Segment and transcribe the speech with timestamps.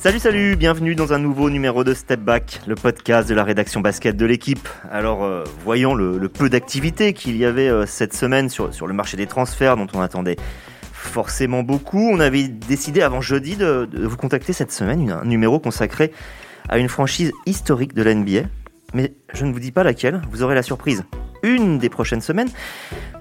[0.00, 3.82] Salut, salut, bienvenue dans un nouveau numéro de Step Back, le podcast de la rédaction
[3.82, 4.66] basket de l'équipe.
[4.90, 9.18] Alors, euh, voyant le, peu d'activité qu'il y avait euh, cette semaine sur, le marché
[9.18, 10.36] des transferts dont on attendait
[10.94, 16.12] forcément beaucoup, on avait décidé avant jeudi de, vous contacter cette semaine, un numéro consacré
[16.70, 18.46] à une franchise historique de la.
[18.94, 21.04] Mais je ne vous dis pas laquelle, vous aurez la surprise
[21.42, 22.48] une des prochaines semaines,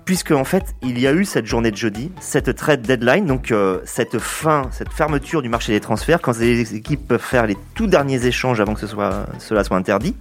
[0.05, 3.51] puisque en fait il y a eu cette journée de jeudi, cette trade deadline, donc
[3.51, 7.57] euh, cette fin, cette fermeture du marché des transferts, quand les équipes peuvent faire les
[7.75, 10.15] tout derniers échanges avant que cela soit interdit.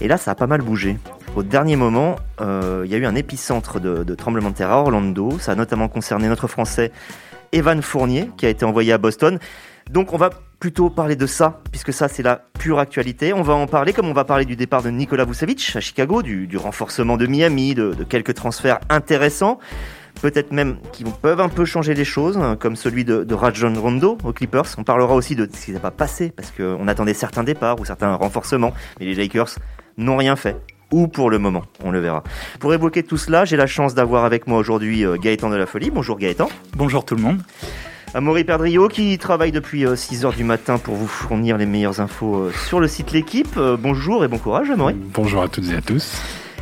[0.00, 0.98] Et là, ça a pas mal bougé.
[1.36, 4.70] Au dernier moment, euh, il y a eu un épicentre de, de tremblement de terre
[4.70, 5.38] à Orlando.
[5.38, 6.90] Ça a notamment concerné notre Français
[7.52, 9.38] Evan Fournier, qui a été envoyé à Boston.
[9.90, 10.30] Donc on va
[10.62, 13.32] plutôt parler de ça, puisque ça c'est la pure actualité.
[13.32, 16.22] On va en parler comme on va parler du départ de Nikola Vucevic à Chicago,
[16.22, 19.58] du, renforcement de Miami, de, quelques transferts intéressants,
[20.20, 23.74] peut-être même qui peuvent un peu changer les choses, hein, comme celui de, de Rajon
[23.74, 24.66] Rondo aux Clippers.
[24.78, 27.84] On parlera aussi de ce qui n'a pas passé, parce qu'on attendait certains départs ou
[27.84, 29.56] certains renforcements, mais les Lakers
[29.98, 30.56] n'ont rien fait
[30.92, 32.22] ou pour le moment, on le verra.
[32.60, 35.66] Pour évoquer tout cela, j'ai la chance d'avoir avec moi aujourd'hui euh, Gaëtan de la
[35.66, 35.90] Folie.
[35.90, 36.50] Bonjour Gaëtan.
[36.76, 37.40] Bonjour tout le monde.
[38.14, 42.36] Amaury Perdrio qui travaille depuis 6h euh, du matin pour vous fournir les meilleures infos
[42.36, 43.56] euh, sur le site L'équipe.
[43.56, 44.94] Euh, bonjour et bon courage Amaury.
[45.14, 46.20] Bonjour à toutes et à tous.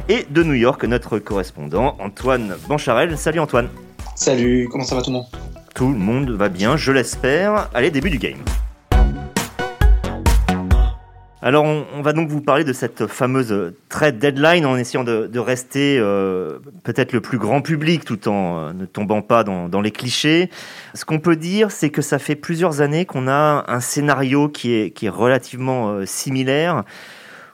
[0.08, 3.18] Et de New York, notre correspondant Antoine Bancharel.
[3.18, 3.68] Salut Antoine.
[4.14, 5.26] Salut, comment ça va tout le monde?
[5.74, 7.68] Tout le monde va bien, je l'espère.
[7.74, 8.38] Allez, début du game.
[11.42, 15.96] Alors, on, va donc vous parler de cette fameuse trade deadline en essayant de, rester
[15.98, 20.50] euh, peut-être le plus grand public tout en euh, ne tombant pas dans, les clichés.
[20.92, 24.74] Ce qu'on peut dire, c'est que ça fait plusieurs années qu'on a un scénario qui
[24.74, 26.84] est, qui relativement euh, similaire.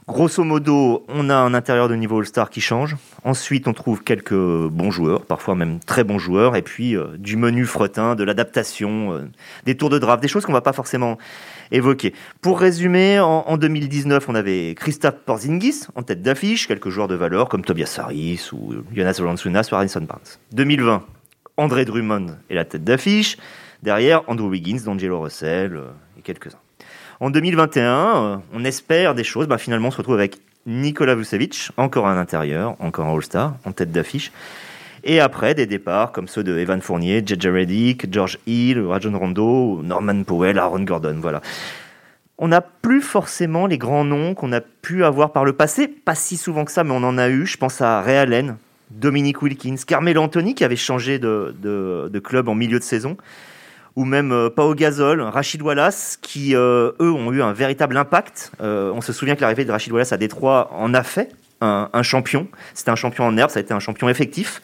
[0.08, 2.96] Grosso modo, on a un intérieur de niveau All-Star qui change.
[3.24, 7.64] Ensuite, on trouve quelques bons joueurs, parfois même très bons joueurs, et puis du menu
[7.64, 9.28] fretin, de l'adaptation,
[9.64, 11.18] des tours de draft, des choses qu'on va pas forcément
[11.72, 12.14] évoqué.
[12.40, 17.48] Pour résumer, en, 2019, on avait Christophe Porzingis en tête d'affiche, quelques joueurs de valeur
[17.48, 20.20] comme Tobias Harris ou Jonas Valanciunas ou Harrison Barnes.
[20.52, 21.04] 2020,
[21.56, 23.38] André Drummond est la tête d'affiche.
[23.82, 26.58] Derrière, Andrew Wiggins, D'Angelo Russell euh, et quelques-uns.
[27.20, 29.46] En 2021, euh, on espère des choses.
[29.46, 33.72] Bah, finalement, on se retrouve avec Nikola Vucevic, encore un intérieur, encore un All-Star, en
[33.72, 34.32] tête d'affiche.
[35.04, 37.48] Et après, des départs comme ceux de Evan Fournier, J.J.
[37.48, 41.40] Reddick, George Hill, Rajon Rondo, Norman Powell, Aaron Gordon, voilà.
[42.38, 46.14] On n'a plus forcément les grands noms qu'on a pu avoir par le passé, pas
[46.14, 47.46] si souvent que ça, mais on en a eu.
[47.46, 48.56] Je pense à Ray Allen,
[48.90, 53.16] Dominique Wilkins, Carmelo Anthony qui avait changé de, club en milieu de saison,
[53.96, 58.52] ou même euh, Pao Gasol, Rachid Wallace, qui euh, eux ont eu un véritable impact.
[58.60, 62.02] Euh, on se souvient que l'arrivée de Rachid Wallace à Détroit en a fait un,
[62.02, 62.46] champion.
[62.74, 64.60] C'était un champion en herbe, ça a été un champion effectif.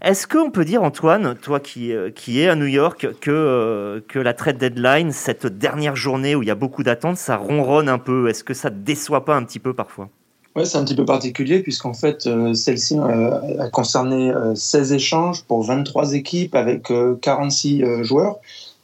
[0.00, 4.18] Est-ce qu'on peut dire, Antoine, toi qui, euh, qui es à New York, que, que
[4.18, 7.98] la trade deadline, cette dernière journée où il y a beaucoup d'attentes, ça ronronne un
[7.98, 8.28] peu?
[8.28, 10.08] Est-ce que ça ne déçoit pas un petit peu parfois?
[10.56, 15.62] Oui, c'est un petit peu particulier puisqu'en fait, euh, celle-ci a concerné 16 échanges pour
[15.62, 16.90] 23 équipes avec
[17.20, 18.36] 46 joueurs.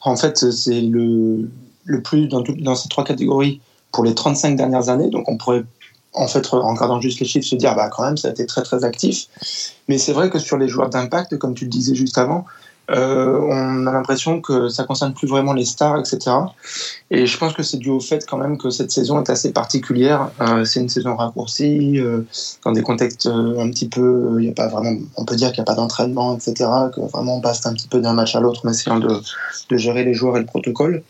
[0.02, 1.48] En fait, c'est le,
[1.84, 5.08] le plus dans, dans ces trois catégories pour les 35 dernières années.
[5.08, 5.64] Donc, on pourrait
[6.14, 8.44] en fait, en regardant juste les chiffres, se dire, bah, quand même, ça a été
[8.46, 9.28] très, très actif.
[9.88, 12.44] Mais c'est vrai que sur les joueurs d'impact, comme tu le disais juste avant,
[12.92, 16.36] euh, on a l'impression que ça concerne plus vraiment les stars, etc.
[17.10, 19.52] Et je pense que c'est dû au fait quand même que cette saison est assez
[19.52, 20.30] particulière.
[20.40, 22.26] Euh, c'est une saison raccourcie, euh,
[22.64, 25.60] dans des contextes un petit peu, il y a pas vraiment, on peut dire qu'il
[25.60, 26.68] n'y a pas d'entraînement, etc.
[26.94, 29.20] Que vraiment on passe un petit peu d'un match à l'autre en essayant de,
[29.70, 31.02] de, gérer les joueurs et le protocole.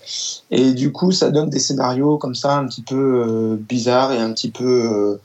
[0.51, 4.33] Et du coup, ça donne des scénarios comme ça un petit peu bizarres et un
[4.33, 5.19] petit peu.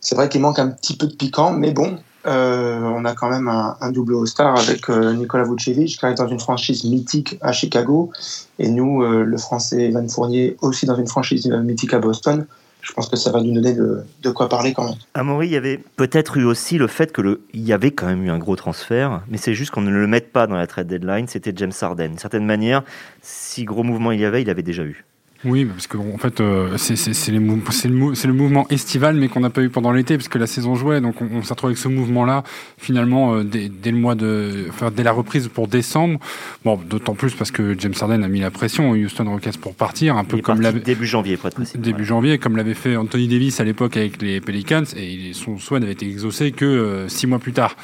[0.00, 3.30] c'est vrai qu'il manque un petit peu de piquant, mais bon, euh, on a quand
[3.30, 7.52] même un, double All-Star avec euh, Nikola Vucevic qui est dans une franchise mythique à
[7.52, 8.10] Chicago
[8.58, 12.46] et nous, euh, le français Evan Fournier, aussi dans une franchise mythique à Boston.
[12.82, 14.94] Je pense que ça va nous donner de, quoi parler quand même.
[15.12, 18.24] À Maury, il y avait peut-être eu aussi le fait que y avait quand même
[18.24, 20.86] eu un gros transfert, mais c'est juste qu'on ne le mette pas dans la trade
[20.86, 21.28] deadline.
[21.28, 22.08] C'était James Harden.
[22.08, 22.82] D'une certaine manière,
[23.20, 25.04] si gros mouvement il y avait, il avait déjà eu.
[25.44, 26.96] Oui, parce que en fait, euh, c'est
[27.28, 30.74] le, le, mouvement estival, mais qu'on n'a pas eu pendant l'été, parce que la saison
[30.74, 31.00] jouait.
[31.00, 32.44] Donc, on, s'est retrouvé avec ce mouvement-là,
[32.76, 36.20] finalement, euh, dès, le mois de, enfin, dès la reprise pour décembre.
[36.62, 40.18] Bon, d'autant plus parce que James Harden a mis la pression Houston Rockets pour partir,
[40.18, 43.60] un peu comme l'avait début janvier, pour être Début janvier, comme l'avait fait Anthony Davis
[43.60, 47.38] à l'époque avec les Pelicans, et son souhait n'avait été exaucé que euh, six mois
[47.38, 47.76] plus tard.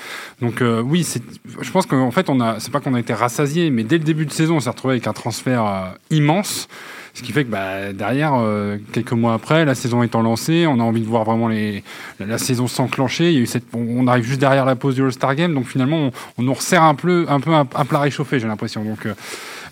[0.43, 1.07] Donc, oui,
[1.63, 4.05] je pense qu'en fait, on a, c'est pas qu'on a été rassasié, mais dès le
[4.05, 6.69] début de saison, on s'est retrouvé avec un transfert immense.
[7.17, 10.79] Ce qui fait que bah, derrière, euh, quelques mois après, la saison étant lancée, on
[10.79, 13.47] a envie de voir vraiment la, saison s'enclencher.
[13.47, 16.83] Cette, on arrive juste derrière la pause du All-Star Game, donc finalement, on, nous resserre
[16.83, 18.85] un peu, un peu un, plat réchauffé, j'ai l'impression.
[18.85, 19.15] Donc, euh,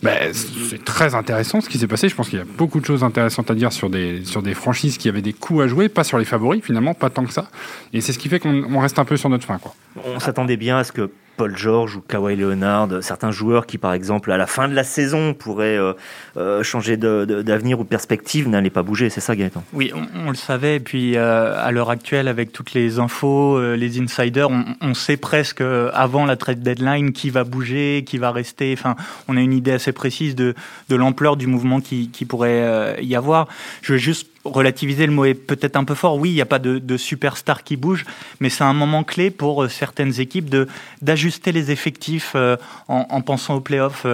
[0.02, 2.08] Ben, c'est très intéressant ce qui s'est passé.
[2.08, 4.54] Je pense qu'il y a beaucoup de choses intéressantes à dire sur des, sur des
[4.54, 7.32] franchises qui avaient des coups à jouer, pas sur les favoris finalement, pas tant que
[7.32, 7.50] ça.
[7.92, 9.58] Et c'est ce qui fait qu'on reste un peu sur notre fin.
[9.58, 9.74] Quoi.
[10.02, 13.92] On s'attendait bien à ce que Paul George ou Kawhi Leonard, certains joueurs qui, par
[13.92, 15.92] exemple, à la fin de la saison pourraient euh,
[16.36, 19.10] euh, changer d'avenir ou de perspective, n'allaient pas bouger.
[19.10, 19.62] C'est ça, Gaëtan?
[19.72, 20.76] Oui, on, le savait.
[20.76, 24.48] Et puis, euh, à l'heure actuelle, avec toutes les infos, les insiders,
[24.80, 28.74] on, sait presque avant la trade deadline qui va bouger, qui va rester.
[28.78, 28.94] Enfin,
[29.28, 30.54] on a une idée assez précise de,
[30.90, 33.48] l'ampleur du mouvement qui, qui pourrait y avoir.
[33.82, 36.16] Je veux juste relativiser le mot est peut-être un peu fort.
[36.16, 38.04] Oui, il n'y a pas de, de superstar qui bouge,
[38.40, 40.68] mais c'est un moment clé pour euh, certaines équipes de
[41.02, 42.56] d'ajuster les effectifs euh,
[42.88, 44.06] en, en, pensant aux playoffs.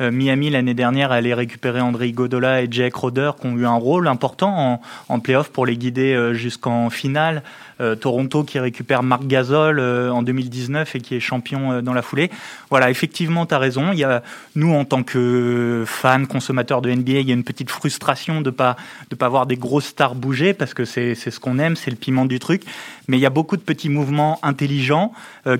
[0.00, 3.76] Euh, Miami l'année dernière allait récupérer André Godola et Jack Roder qui ont eu un
[3.76, 7.42] rôle important en, en playoff pour les guider jusqu'en finale.
[7.78, 11.92] Euh, Toronto qui récupère Marc Gasol euh, en 2019 et qui est champion euh, dans
[11.92, 12.30] la foulée.
[12.70, 13.92] Voilà, effectivement, tu as raison.
[13.92, 14.22] Il y a,
[14.54, 18.48] nous, en tant que fans, consommateurs de NBA, il y a une petite frustration de
[18.48, 18.76] pas
[19.10, 21.98] de pas voir des grosses stars bouger parce que c'est ce qu'on aime, c'est le
[21.98, 22.62] piment du truc.
[23.08, 25.12] Mais il y a beaucoup de petits mouvements intelligents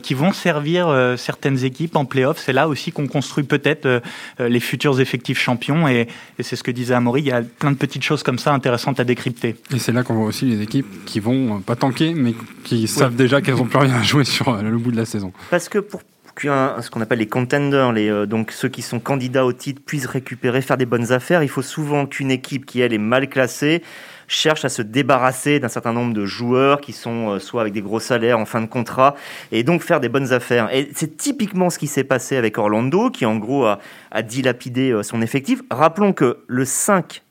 [0.02, 2.38] qui vont servir certaines équipes en playoff.
[2.38, 4.02] C'est là aussi qu'on construit peut-être
[4.38, 5.88] les futurs effectifs champions.
[5.88, 6.08] Et,
[6.38, 7.22] et c'est ce que disait Amaury.
[7.22, 9.56] Il y a plein de petites choses comme ça intéressantes à décrypter.
[9.74, 12.34] Et c'est là qu'on voit aussi les équipes qui vont pas tanker mais
[12.64, 15.04] qui savent déjà qu'elles n'ont plus rien à jouer sur euh, le bout de la
[15.04, 15.32] saison.
[15.50, 16.00] Parce que pour
[16.42, 20.06] ce qu'on appelle les contenders, les, euh, donc ceux qui sont candidats au titre, puissent
[20.06, 23.82] récupérer, faire des bonnes affaires, il faut souvent qu'une équipe qui, elle, est mal classée,
[24.28, 27.80] cherche à se débarrasser d'un certain nombre de joueurs qui sont euh, soit avec des
[27.80, 29.14] gros salaires en fin de contrat
[29.52, 30.68] et donc faire des bonnes affaires.
[30.74, 33.78] Et c'est typiquement ce qui s'est passé avec Orlando qui en gros a,
[34.22, 35.60] dilapidé son effectif.
[35.70, 37.22] Rappelons que le 5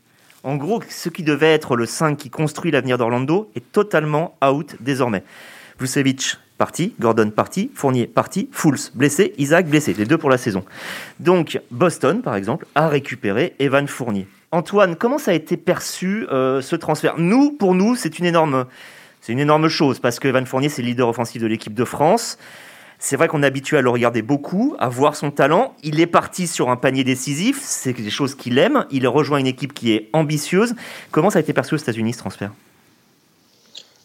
[0.44, 4.76] en gros, ce qui devait être le 5 qui construit l'avenir d'Orlando est totalement out
[4.80, 5.24] désormais.
[5.80, 10.64] Vucevic parti, Gordon parti, Fournier parti, Fools blessé, Isaac blessé, les deux pour la saison.
[11.20, 14.28] Donc Boston, par exemple, a récupéré Evan Fournier.
[14.52, 17.16] Antoine, comment ça a été perçu euh, ce transfert?
[17.18, 18.66] Nous, pour nous, c'est une énorme,
[19.68, 22.38] chose parce que Evan Fournier, c'est le leader offensif de l'équipe de France.
[22.98, 25.76] C'est vrai qu'on est habitué à le regarder beaucoup, à voir son talent.
[25.84, 28.86] Il est parti sur un panier décisif, c'est des choses qu'il aime.
[28.92, 30.76] Il rejoint une équipe qui est ambitieuse.
[31.12, 32.52] Comment ça a été perçu aux États-Unis ce transfert?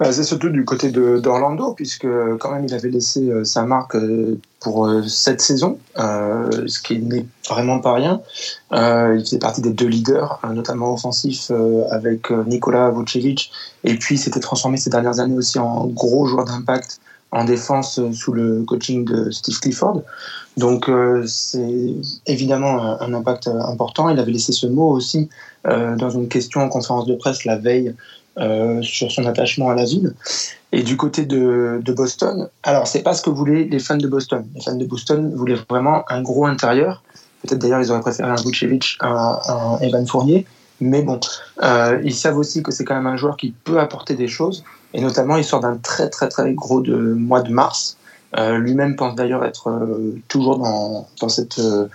[0.01, 2.09] Bah, c'est surtout du côté d'Orlando, puisque
[2.39, 7.01] quand même il avait laissé euh, sa marque euh, pour euh, cette saison, ce qui
[7.01, 8.23] n'est vraiment pas rien.
[8.73, 11.51] il faisait partie des deux leaders, notamment offensifs,
[11.91, 13.53] avec Nikola Vucevic,
[13.85, 17.01] et puis s'était transformé ces dernières années aussi en gros joueur d'impact
[17.31, 20.03] en défense sous le coaching de Steve Clifford.
[20.57, 20.91] Donc
[21.27, 21.95] c'est
[22.27, 24.09] évidemment un, impact important.
[24.11, 25.29] Il avait laissé ce mot aussi
[25.65, 27.95] dans une question en conférence de presse la veille
[28.83, 30.15] sur son attachement à la ville.
[30.73, 34.47] Et du côté de, Boston, alors c'est pas ce que voulaient les fans de Boston.
[34.55, 37.03] Les fans de Boston voulaient vraiment un gros intérieur.
[37.43, 40.47] Peut-être d'ailleurs ils auraient préféré un Vucevic à un Evan Fournier.
[40.81, 41.21] Mais bon,
[41.63, 44.65] euh, ils savent aussi que c'est quand même un joueur qui peut apporter des choses.
[44.95, 47.97] Et notamment, il sort d'un très très très gros de mois de mars.
[48.39, 51.89] Euh, Lui-même pense d'ailleurs être euh, toujours dans, dans cette euh,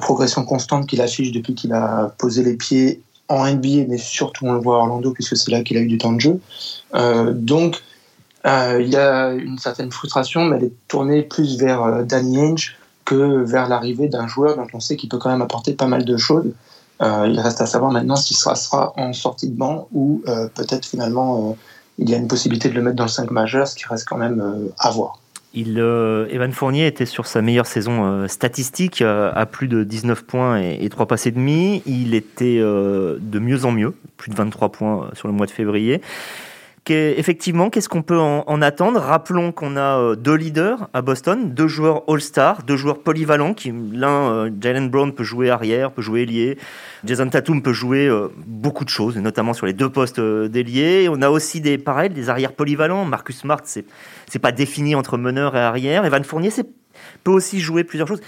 [0.00, 4.52] progression constante qu'il affiche depuis qu'il a posé les pieds en NBA, mais surtout on
[4.52, 6.40] le voit à Orlando puisque c'est là qu'il a eu du temps de jeu.
[6.94, 7.82] Euh, donc
[8.44, 13.44] il y a une certaine frustration, mais elle est tournée plus vers Danny Ainge que
[13.44, 16.16] vers l'arrivée d'un joueur dont on sait qu'il peut quand même apporter pas mal de
[16.16, 16.52] choses.
[17.02, 20.48] Euh, il reste à savoir maintenant s'il sera, sera, en sortie de banc ou euh,
[20.54, 21.54] peut-être finalement euh,
[21.98, 24.06] il y a une possibilité de le mettre dans le 5 majeur, ce qui reste
[24.08, 25.18] quand même à voir.
[25.54, 30.78] Il, Evan Fournier était sur sa meilleure saison statistique, à plus de 19 points et,
[30.82, 31.82] et 3 passes et demi.
[31.86, 36.00] Il était de mieux en mieux, plus de 23 points sur le mois de février
[36.90, 39.00] effectivement, qu'est-ce qu'on peut en, attendre?
[39.00, 43.54] Rappelons qu'on a euh, deux leaders à Boston, deux joueurs All-Star, deux joueurs polyvalents.
[43.54, 46.58] Qui l'un, euh, Jalen Brown peut jouer arrière, peut jouer ailier.
[47.04, 51.08] Jason Tatum peut jouer euh, beaucoup de choses, notamment sur les deux postes d'ailier.
[51.10, 53.04] On a aussi des pareils, des arrières polyvalents.
[53.04, 53.84] Marcus Smart, c'est
[54.28, 56.04] c'est pas défini entre meneur et arrière.
[56.04, 56.66] Evan Fournier, c'est
[57.22, 58.20] peut aussi jouer plusieurs choses.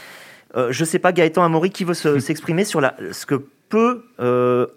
[0.70, 4.04] je sais pas, Gaëtan Amaury, qui veut s'exprimer sur la, ce que peut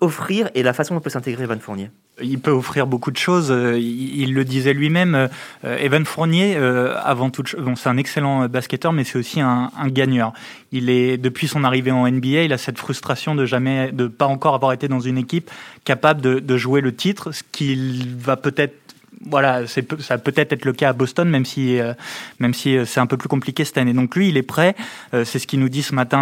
[0.01, 1.89] offrir et la façon dont peut s'intégrer Evan Fournier
[2.22, 3.51] il peut offrir beaucoup de choses.
[3.51, 5.16] Euh, il, le disait lui-même.
[5.63, 9.72] Euh, Evan Fournier, euh, avant tout, bon, c'est un excellent basketteur, mais c'est aussi un,
[9.77, 10.34] un, gagneur.
[10.72, 14.25] Il est depuis son arrivée en NBA, il a cette frustration de jamais, de pas
[14.25, 15.50] encore avoir été dans une équipe
[15.86, 18.87] capable de, de jouer le titre, ce qu'il va peut-être
[19.26, 21.94] voilà, ça peut être le cas à Boston, même si, euh,
[22.40, 23.94] même si euh, c'est un peu plus compliqué cette année.
[23.94, 24.76] Donc lui, il est prêt.
[25.14, 26.18] Euh, c'est ce qu'il nous dit ce matin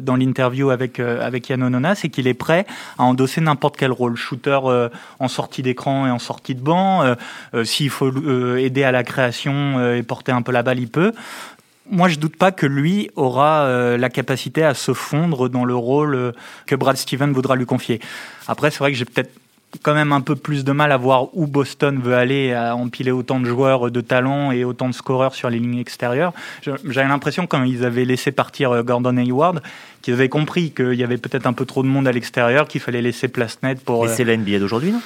[0.00, 2.66] dans l'interview avec avec Yann Onona, c'est qu'il est prêt
[2.98, 4.58] à endosser n'importe quel rôle, shooter
[5.18, 7.14] en sortie d'écran et en sortie de banc.
[7.64, 8.12] S'il faut
[8.56, 11.12] aider à la création et porter un peu la balle, il peut
[11.90, 16.32] moi, je doute pas que lui aura la capacité à se fondre dans le rôle
[16.66, 18.00] que Brad Steven voudra lui confier.
[18.46, 19.32] Après, c'est vrai que j'ai peut-être
[19.82, 23.10] quand même un peu plus de mal à voir où Boston veut aller à empiler
[23.10, 26.32] autant de joueurs de talent et autant de scoreurs sur les lignes extérieures.
[26.62, 29.62] J'avais l'impression quand ils avaient laissé partir euh, Gordon Hayward
[30.02, 32.80] qu'ils avaient compris qu'il y avait peut-être un peu trop de monde à l'extérieur, qu'il
[32.80, 34.04] fallait laisser place nette pour.
[34.04, 35.00] Et c'est la NBA d'aujourd'hui, non?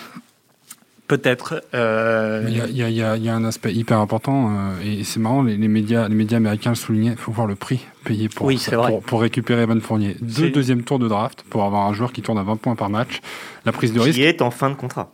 [1.09, 1.63] Peut-être.
[1.73, 5.57] Euh, il y, y, y, a un aspect hyper important euh, et c'est marrant, les,
[5.57, 7.13] les, médias, les médias américains le soulignaient.
[7.13, 10.17] Il faut voir le prix payé pour, oui, pour, pour, récupérer Evan Fournier.
[10.21, 12.91] Deux deuxièmes tours de draft pour avoir un joueur qui tourne à 20 points par
[12.91, 13.21] match.
[13.65, 14.19] La prise de risque.
[14.19, 15.13] Qui est en fin de contrat.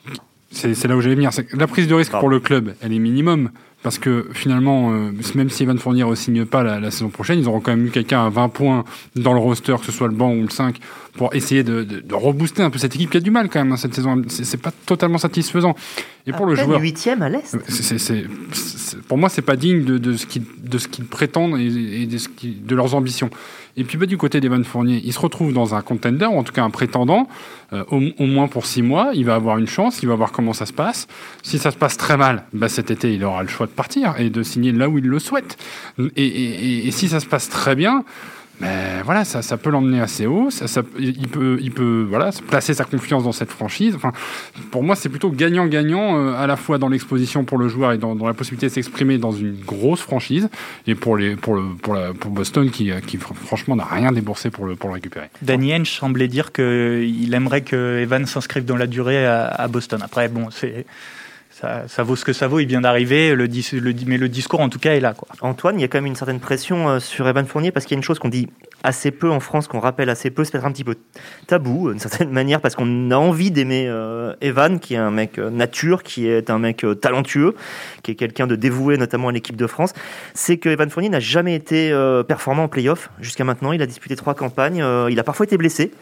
[0.51, 1.31] C'est là où j'allais venir.
[1.55, 3.51] La prise de risque pour le club, elle est minimum.
[3.83, 7.49] Parce que finalement, euh, même si Evan Fournier ne signe pas la, saison prochaine, ils
[7.49, 8.85] auront quand même eu quelqu'un à 20 points
[9.17, 10.79] dans le roster, que ce soit le banc ou le 5,
[11.17, 13.77] pour essayer de rebooster un peu cette équipe qui a du mal quand même hein,
[13.77, 14.23] cette saison.
[14.29, 15.75] C'est pas totalement satisfaisant.
[16.26, 17.57] Et pour à le joueur, huitième à l'est.
[19.09, 22.29] Pour moi, c'est pas digne de, de ce qu'ils qu prétendent et, et de, ce
[22.29, 23.31] qui, de leurs ambitions.
[23.76, 26.43] Et puis bah, du côté d'Evan Fournier, il se retrouve dans un contender, ou en
[26.45, 27.26] tout cas un prétendant,
[27.73, 29.11] euh, au, au, moins pour six mois.
[29.14, 31.09] Il va avoir une chance, il va voir comment ça se passe.
[31.43, 34.14] Si ça se passe très mal, bah, cet été, il aura le choix de partir
[34.19, 35.57] et de signer là où il le souhaite.
[35.99, 38.05] Et, et, et si ça se passe très bien,
[38.62, 40.50] mais voilà, ça, ça peut l'emmener assez haut.
[40.50, 43.95] Ça, ça, il peut, il peut voilà, placer sa confiance dans cette franchise.
[43.97, 44.12] Enfin,
[44.71, 47.99] pour moi, c'est plutôt gagnant-gagnant, euh, à la fois dans l'exposition pour le joueur et
[47.99, 50.49] dans, dans la possibilité de s'exprimer dans une grosse franchise.
[50.87, 54.50] Et pour, les, pour, le, pour, la, pour Boston, qui, qui franchement n'a rien déboursé
[54.50, 55.28] pour le, pour le récupérer.
[55.42, 60.00] Danny Henge semblait dire qu'il aimerait que Evan s'inscrive dans la durée à, à Boston.
[60.02, 60.87] Après, bon, c'est
[61.87, 62.61] ça, vaut ce que ça vaut.
[62.61, 65.14] Il vient d'arriver, le, le, mais le discours en tout cas est là.
[65.14, 65.28] Quoi.
[65.40, 67.95] Antoine, il y a quand même une certaine pression euh, sur Evan Fournier parce qu'il
[67.95, 68.49] y a une chose qu'on dit
[68.83, 70.97] assez peu en France, qu'on rappelle assez peu, c'est peut-être un petit peu
[71.47, 75.39] tabou d'une certaine manière parce qu'on a envie d'aimer euh, Evan, qui est un mec
[75.39, 77.55] euh, nature, qui est un mec euh, talentueux,
[78.03, 79.93] qui est quelqu'un de dévoué notamment à l'équipe de France.
[80.35, 81.93] C'est que Evan Fournier n'a jamais été
[82.27, 83.73] performant en playoff jusqu'à maintenant.
[83.73, 85.93] Il a disputé trois campagnes, il a parfois été blessé.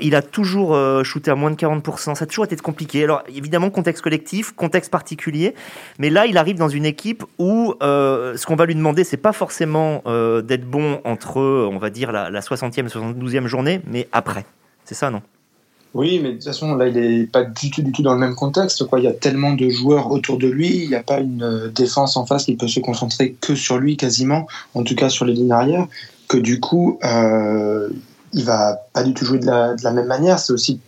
[0.00, 2.14] Il a toujours shooté à moins de 40%.
[2.14, 3.04] Ça a toujours été compliqué.
[3.04, 5.54] Alors évidemment, contexte collectif, contexte particulier.
[5.98, 9.32] Mais là, il arrive dans une équipe où ce qu'on va lui demander, c'est pas
[9.32, 14.46] forcément d'être bon entre, on va dire, la, la 60e et 72e journée, mais après.
[14.84, 15.22] C'est ça, non?
[15.94, 18.20] Oui, mais de toute façon, là, il n'est pas du tout, du tout dans le
[18.20, 18.84] même contexte.
[18.96, 22.16] Il y a tellement de joueurs autour de lui, il n'y a pas une défense
[22.16, 25.32] en face qui peut se concentrer que sur lui quasiment, en tout cas sur les
[25.32, 25.86] lignes arrière,
[26.28, 27.88] que du coup, euh,
[28.32, 30.38] il va pas du tout jouer de la, même manière.
[30.38, 30.80] C'est aussi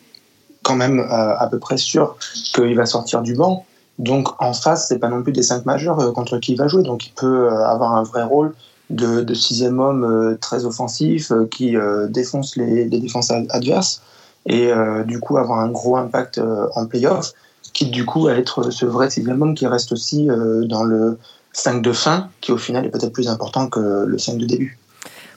[0.63, 2.17] quand même euh, à peu près sûr
[2.53, 3.65] qu'il va sortir du banc.
[3.99, 6.69] Donc en face, c'est pas non plus des cinq majeurs euh, contre qui il va
[6.69, 6.83] jouer.
[6.83, 8.55] Donc il peut euh, avoir un vrai rôle
[8.91, 11.77] de, sixième homme euh, très offensif euh, qui
[12.09, 14.03] défonce les, les, défenses adverses
[14.47, 14.71] et
[15.05, 16.41] du coup avoir un gros impact
[16.75, 17.35] en playoff,
[17.75, 20.29] quitte du coup à être ce vrai sixième homme qui reste aussi
[20.65, 21.19] dans le
[21.53, 24.79] 5 de fin, qui au final est peut-être plus important que le 5 de début.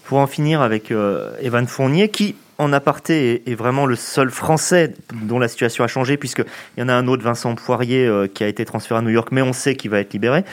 [0.04, 4.94] Pour en finir avec euh, Evan Fournier, qui en aparté est, vraiment le seul Français
[5.14, 6.46] dont la situation a changé, puisqu'il
[6.78, 9.30] y en a un autre, Vincent Poirier, euh, qui a été transféré à New York,
[9.32, 10.44] mais on sait qu'il va être libéré.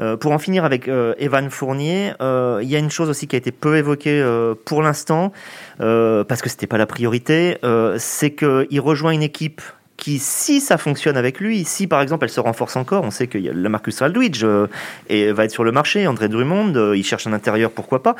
[0.00, 3.36] Euh, pour en finir avec euh, Evan Fournier, il y a une chose aussi qui
[3.36, 4.24] a été peu évoquée
[4.64, 5.32] pour l'instant,
[5.78, 7.58] parce que c'était pas la priorité,
[7.98, 9.60] c'est qu'il rejoint une équipe
[9.96, 13.28] qui, si ça fonctionne avec lui, si par exemple elle se renforce encore, on sait
[13.34, 14.66] a la Marcus Aldridge euh,
[15.08, 18.14] et va être sur le marché, André Drummond, euh, il cherche un intérieur, pourquoi pas,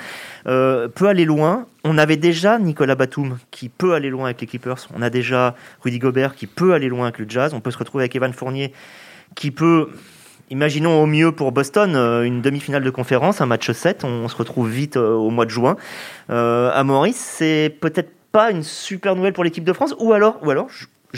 [0.46, 1.66] euh, peut aller loin.
[1.84, 5.54] On avait déjà Nicolas Batum qui peut aller loin avec les Clippers, on a déjà
[5.82, 8.32] Rudy Gobert qui peut aller loin avec le Jazz, on peut se retrouver avec Evan
[8.32, 8.72] Fournier
[9.34, 9.90] qui peut,
[10.50, 14.68] imaginons au mieux pour Boston, une demi-finale de conférence, un match 7, on, se retrouve
[14.68, 15.76] vite au mois de juin.
[16.28, 20.50] à Maurice, c'est peut-être pas une super nouvelle pour l'équipe de France, ou alors, ou
[20.50, 20.68] alors,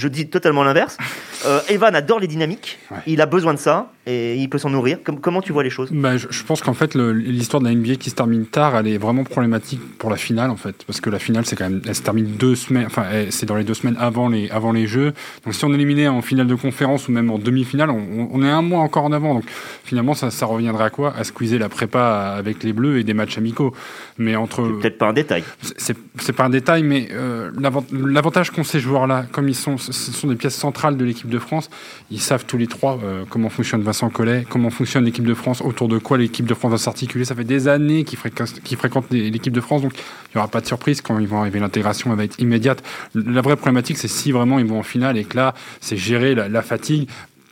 [0.07, 0.97] dis totalement l'inverse.
[1.47, 2.97] Euh, Evan adore les dynamiques, ouais.
[3.07, 4.99] il a besoin de ça et il peut s'en nourrir.
[5.05, 5.88] Com comment tu vois les choses?
[5.93, 8.88] Bah, je, je, pense qu'en fait, l'histoire de la NBA qui se termine tard, elle
[8.88, 11.81] est vraiment problématique pour la finale en fait, parce que la finale, c'est quand même,
[11.87, 14.88] elle se termine deux semaines, enfin, c'est dans les deux semaines avant les avant les
[14.88, 15.12] Jeux.
[15.45, 18.50] Donc si on éliminé en finale de conférence ou même en demi-finale, on, on, est
[18.50, 19.35] un mois encore en avant.
[19.35, 19.45] Donc
[19.85, 21.14] finalement, ça, ça reviendrait à quoi?
[21.17, 23.73] À squeezer la prépa avec les Bleus et des matchs amicaux.
[24.19, 25.45] Mais entre, peut-être pas un détail.
[25.76, 27.50] C'est pas un détail, mais euh,
[27.93, 31.38] l'avantage qu'ont ces joueurs-là, comme ils sont, ce sont des pièces centrales de l'équipe de
[31.38, 31.71] France.
[32.11, 35.61] Ils savent tous les trois euh, comment fonctionne Vincent Collet, comment fonctionne l'équipe de France,
[35.61, 37.25] autour de quoi l'équipe de France va s'articuler.
[37.25, 40.49] Ça fait des années qu'ils fréquentent, qu fréquentent l'équipe de France, donc il n'y aura
[40.49, 41.61] pas de surprise quand ils vont arriver.
[41.61, 42.83] L'intégration va être immédiate.
[43.14, 46.35] La vraie problématique, c'est si vraiment ils vont en finale et que là, c'est gérer
[46.35, 47.09] la fatigue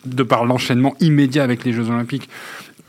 [0.06, 2.28] de par l'enchaînement immédiat avec les Jeux Olympiques.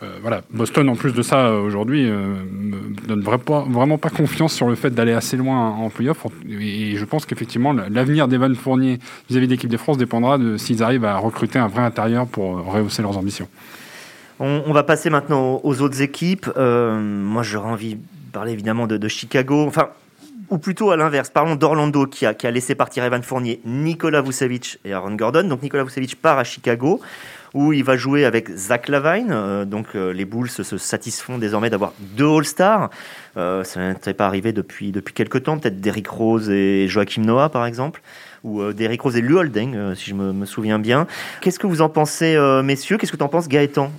[0.04, 4.12] Euh, voilà, Boston en plus de ça aujourd'hui euh, me donne vrai pas, vraiment pas
[4.12, 8.54] confiance sur le fait d'aller assez loin en playoff et je pense qu'effectivement l'avenir d'Evan
[8.54, 11.82] Fournier vis-à-vis -vis de l'équipe de France dépendra de s'ils arrivent à recruter un vrai
[11.82, 13.48] intérieur pour rehausser leurs ambitions.
[14.40, 16.46] On, va passer maintenant aux, autres équipes.
[16.56, 18.02] moi, j'aurais envie de
[18.32, 19.66] parler évidemment de, de Chicago.
[19.66, 19.90] Enfin,
[20.50, 24.22] ou plutôt à l'inverse, parlons d'Orlando qui a, qui a laissé partir Evan Fournier, Nicolas
[24.22, 25.48] Vucevic et Aaron Gordon.
[25.48, 27.02] Donc Nicolas Vucevic part à Chicago
[27.54, 29.32] où il va jouer avec Zach Lavine.
[29.32, 32.90] Euh, donc euh, les Bulls se satisfont désormais d'avoir deux All-Stars.
[33.38, 37.50] Euh, ça n'était pas arrivé depuis, depuis quelques temps, peut-être Derrick Rose et Joachim Noah
[37.50, 38.02] par exemple
[38.44, 41.08] ou Derrick Rose et Lu Holding, si je me, souviens bien.
[41.42, 42.98] Qu'est-ce que vous en pensez, messieurs?
[42.98, 43.92] Qu'est-ce que tu en penses, Gaëtan,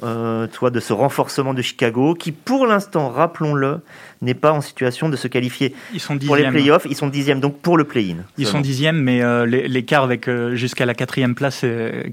[0.53, 3.81] toi, de ce renforcement de Chicago, qui, pour l'instant, rappelons-le,
[4.23, 6.87] n'est pas en situation de se qualifier ils sont pour les playoffs.
[6.89, 8.17] Ils sont dixièmes, donc pour le play-in.
[8.37, 11.65] Ils sont dixièmes, mais l'écart avec jusqu'à la quatrième place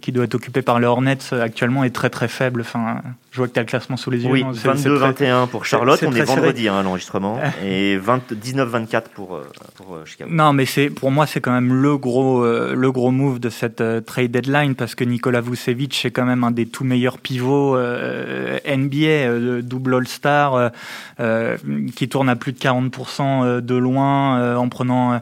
[0.02, 2.62] qui doit être occupée par les Hornets actuellement est très très faible.
[2.62, 3.02] Enfin,
[3.36, 4.32] je vois que tu as le classement sous les yeux.
[4.32, 6.02] Oui, 22-21 pour Charlotte.
[6.08, 7.38] on est vendredi hein, l'enregistrement.
[7.66, 9.42] et 19-24 pour,
[9.76, 10.32] pour Chicago.
[10.34, 10.66] Non, mais
[10.96, 14.32] pour moi, c'est quand même le gros euh, le gros move de cette euh, trade
[14.32, 19.62] deadline parce que Nikola Vucevic est quand même un des tout meilleurs pivots euh, NBA,
[19.62, 20.72] double All-Star,
[21.96, 25.22] qui tourne à plus de 40% de loin en prenant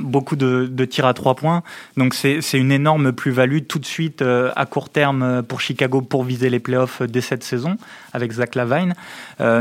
[0.00, 1.62] beaucoup de, de, tirs à trois points.
[1.96, 6.50] Donc c'est une énorme plus-value tout de suite à court terme pour Chicago pour viser
[6.50, 7.76] les playoffs dès cette saison
[8.12, 8.94] avec Zach Lavine.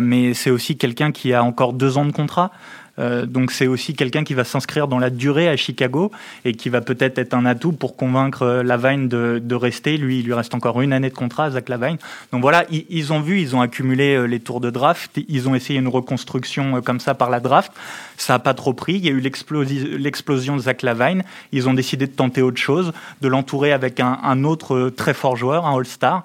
[0.01, 2.51] mais c'est aussi quelqu'un qui a encore deux ans de contrat.
[2.97, 6.11] Euh, donc c'est aussi quelqu'un qui va s'inscrire dans la durée à Chicago
[6.45, 9.97] et qui va peut-être être un atout pour convaincre euh, Lavine de, de, rester.
[9.97, 11.97] Lui, il lui reste encore une année de contrat, Zach Lavine.
[12.31, 15.55] Donc voilà, ils, ont vu, ils ont accumulé euh, les tours de draft, ils ont
[15.55, 17.71] essayé une reconstruction comme ça par la draft.
[18.17, 18.93] Ça n'a pas trop pris.
[18.93, 21.23] Il y a eu l'explosion de Zach Lavine.
[21.51, 25.35] Ils ont décidé de tenter autre chose, de l'entourer avec un, un autre très fort
[25.35, 26.23] joueur, un All-Star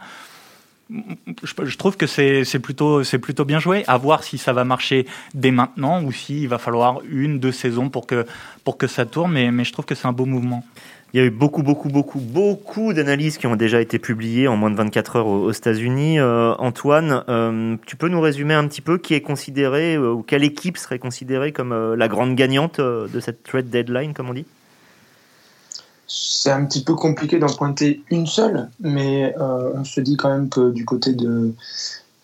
[1.42, 3.84] je, trouve que c'est plutôt, plutôt bien joué.
[3.86, 7.88] À voir si ça va marcher dès maintenant ou s'il va falloir une, deux saisons
[7.88, 8.26] pour que,
[8.64, 9.32] pour que ça tourne.
[9.32, 10.64] Mais, mais je trouve que c'est un beau mouvement.
[11.12, 14.56] Il y a eu beaucoup, beaucoup, beaucoup, beaucoup d'analyses qui ont déjà été publiées en
[14.56, 16.20] moins de 24 heures aux, États-Unis.
[16.20, 20.22] Euh, Antoine, euh, tu peux nous résumer un petit peu qui est considéré euh, ou
[20.22, 24.46] quelle équipe serait considérée comme la grande gagnante de cette trade deadline, comme on dit?
[26.12, 30.28] C'est un petit peu compliqué d'en pointer une seule, mais euh, on se dit quand
[30.28, 31.52] même que du côté de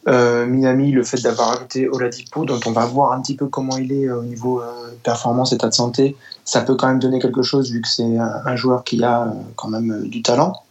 [0.09, 3.77] euh, Miami, le fait d'avoir ajouté Oladipo, dont on va voir un petit peu comment
[3.77, 4.61] il est euh, au niveau
[5.05, 8.57] performance, état de santé, ça peut quand même donner quelque chose vu que c'est un,
[8.57, 10.65] joueur qui a quand même du talent.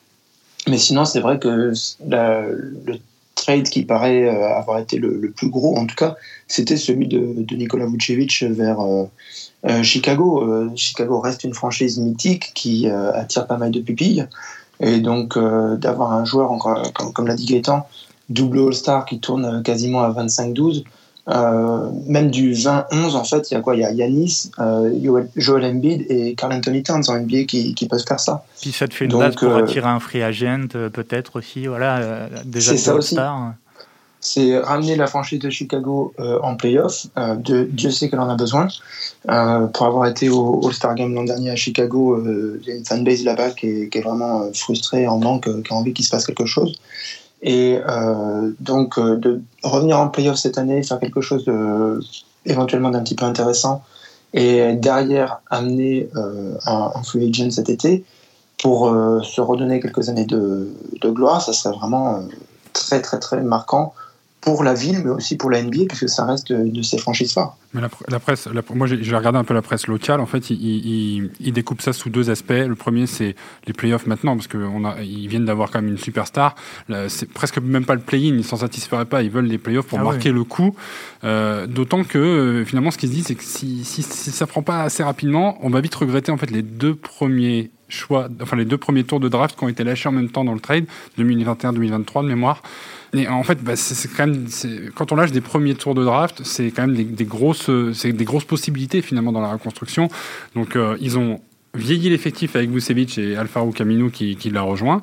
[0.68, 1.72] Mais sinon, c'est vrai que
[2.10, 3.00] le
[3.36, 7.56] trade qui paraît avoir été le, plus gros, en tout cas, c'était celui de, de
[7.56, 9.06] Nikola Vucevic vers euh,
[9.84, 14.28] Chicago, euh, Chicago reste une franchise mythique qui euh, attire pas mal de pupilles.
[14.82, 17.88] Et donc, d'avoir un joueur, encore, comme, l'a dit Gaëtan,
[18.28, 20.84] double All-Star qui tourne quasiment à 25-12,
[22.08, 23.76] même du 20-11, en fait, il y a quoi?
[23.76, 24.52] Il y a Yanis,
[25.38, 28.44] Joel Embiid et Carl Anthony Towns en NBA qui, qui, peuvent faire ça.
[28.60, 32.28] Puis ça te fait une Donc, base pour attirer un free agent, peut-être aussi, voilà,
[32.44, 33.54] déjà All-Star
[34.26, 37.06] c'est ramener la franchise de Chicago euh, en playoff.
[37.16, 38.68] Euh, Dieu sait qu'elle en a besoin.
[39.30, 42.86] Euh, pour avoir été au All-Star Game l'an dernier à Chicago, il y a une
[42.86, 46.48] fanbase là-bas qui est, vraiment frustrée, en manque, qui a envie qu'il se passe quelque
[46.48, 46.80] chose.
[47.44, 47.78] Et
[48.60, 52.00] donc, de revenir en playoff cette année, faire quelque chose de,
[52.48, 53.84] éventuellement d'un petit peu intéressant,
[54.34, 58.04] et derrière amener un, un, free agent cet été
[58.58, 58.90] pour
[59.24, 62.24] se redonner quelques années de, de gloire, ça serait vraiment
[62.74, 63.94] très très très marquant
[64.46, 67.34] pour la ville, mais aussi pour la NBA, puisque ça reste une de ses franchises
[67.34, 67.58] phares.
[67.74, 71.52] Mais la, presse, moi j'ai regardé un peu la presse locale, en fait, ils il,
[71.52, 72.52] découpent ça sous deux aspects.
[72.52, 76.56] Le premier, c'est les playoffs maintenant, parce qu'ils viennent d'avoir quand même une superstar.
[77.08, 80.00] C'est presque même pas le play-in, ils s'en satisferaient pas, ils veulent les playoffs pour
[80.00, 80.76] ah marquer le coup.
[81.24, 84.46] Euh, d'autant que euh, finalement, ce qu'ils se disent, c'est que si, si, si ça
[84.46, 88.56] prend pas assez rapidement, on va vite regretter en fait les deux premiers choix, enfin
[88.56, 90.60] les deux premiers tours de draft qui ont été lâchés en même temps dans le
[90.60, 90.86] trade,
[91.18, 92.62] 2021-2023 de mémoire.
[93.14, 94.10] Et en fait, bah, c'est
[94.94, 98.26] quand on lâche des premiers tours de draft, c'est quand même des, grosses, c'est des
[98.26, 100.10] grosses possibilités finalement dans la reconstruction.
[100.56, 101.40] Donc euh, ils ont
[101.76, 105.02] vieilli l'effectif avec Vucevic et Alfaro Camino qui, qui l'a rejoint.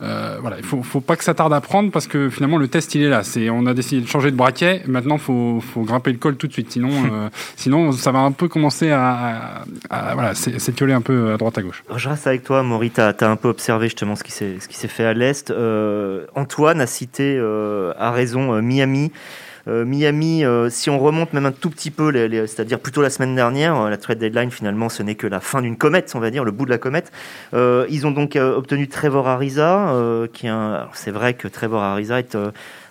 [0.00, 2.68] Euh, voilà, il faut, faut pas que ça tarde à prendre parce que finalement le
[2.68, 3.24] test il est là.
[3.24, 4.82] C'est, on a décidé de changer de braquet.
[4.86, 6.70] Maintenant, faut, faut grimper le col tout de suite.
[6.70, 11.36] Sinon, euh, sinon ça va un peu commencer à, à, voilà, s'étioler un peu à
[11.36, 11.82] droite à gauche.
[11.94, 12.90] Je reste avec toi, Maury.
[12.90, 15.50] Tu as, un peu observé justement ce qui s'est, ce qui s'est fait à l'est.
[15.50, 17.38] Euh, Antoine a cité
[17.98, 19.10] à raison Miami.
[19.68, 22.12] Euh, Miami, euh, si on remonte même un tout petit peu,
[22.46, 25.60] c'est-à-dire plutôt la semaine dernière, euh, la trade deadline finalement ce n'est que la fin
[25.60, 27.12] d'une comète, on va dire, le bout de la comète.
[27.52, 29.94] ils ont donc obtenu Trevor Ariza,
[30.32, 30.48] qui
[30.94, 32.36] c'est vrai que Trevor Ariza est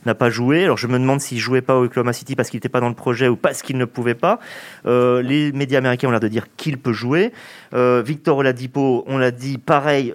[0.05, 0.63] n'a pas joué.
[0.63, 2.87] Alors je me demande s'il jouait pas au Oklahoma City parce qu'il n'était pas dans
[2.87, 4.39] le projet ou parce qu'il ne pouvait pas.
[4.85, 7.31] Les médias américains ont l'air de dire qu'il peut jouer.
[7.73, 10.13] Victor Oladipo, on l'a dit, pareil,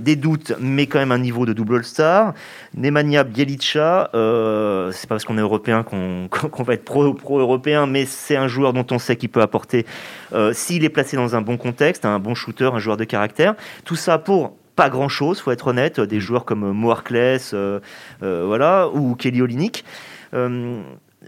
[0.00, 2.34] des doutes, mais quand même un niveau de double All-Star.
[2.76, 5.77] Nemanja Bjelica, c'est pas parce qu'on est européen
[6.50, 9.86] qu'on va être pro-européen, mais c'est un joueur dont on sait qu'il peut apporter,
[10.32, 13.54] euh, s'il est placé dans un bon contexte, un bon shooter, un joueur de caractère.
[13.84, 16.00] Tout ça pour pas grand chose, faut être honnête.
[16.00, 17.80] Des joueurs comme euh,
[18.22, 19.84] euh, voilà, ou Kelly Olynyk.
[20.34, 20.80] Euh,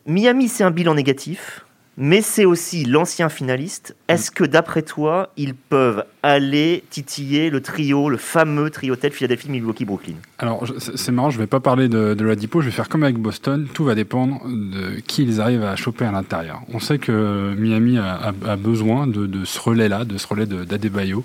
[0.06, 1.66] Miami, c'est un bilan négatif,
[2.02, 3.94] mais c'est aussi l'ancien finaliste.
[4.08, 9.50] Est-ce que d'après toi, ils peuvent aller titiller le trio, le fameux trio tête Philadelphie,
[9.50, 10.14] Milwaukee, Brooklyn?
[10.38, 13.18] Alors c'est marrant, je vais pas parler de, de Ladipo, je vais faire comme avec
[13.18, 13.68] Boston.
[13.74, 16.62] Tout va dépendre de qui ils arrivent à choper à l'intérieur.
[16.72, 20.46] On sait que Miami a, a- a besoin de, de ce relais-là, de ce relais
[20.46, 21.22] de- d'Adebayo.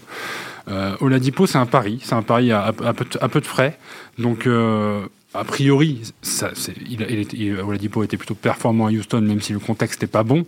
[0.68, 3.46] Euh, Oladipo, c'est un pari, c'est un pari à, à peu, de- à peu de
[3.46, 3.78] frais.
[4.20, 5.02] Donc, euh,
[5.38, 6.52] a priori, ça,
[6.90, 10.46] il, Oladipo était plutôt performant à Houston, même si le contexte n'est pas bon.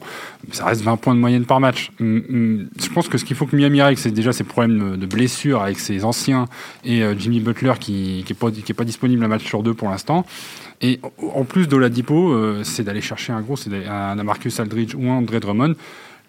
[0.52, 1.91] Ça reste 20 points de moyenne par match.
[2.00, 4.97] Hum, hum, Je pense que ce qu'il faut que Miami règle, c'est déjà ses problèmes
[4.97, 6.45] de blessure avec ses anciens
[6.84, 10.26] et euh, Jimmy Butler qui n'est pas, disponible un match sur deux pour l'instant.
[10.82, 11.00] Et
[11.34, 15.10] en plus d'Oladipo, euh, c'est d'aller chercher un gros, c'est un, un Marcus Aldridge ou
[15.10, 15.76] un Andre Drummond.